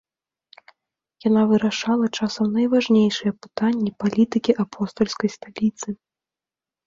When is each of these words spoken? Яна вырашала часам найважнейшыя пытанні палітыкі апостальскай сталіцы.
Яна 1.27 1.41
вырашала 1.49 2.05
часам 2.19 2.47
найважнейшыя 2.55 3.31
пытанні 3.45 3.91
палітыкі 4.05 4.51
апостальскай 4.63 5.29
сталіцы. 5.37 5.89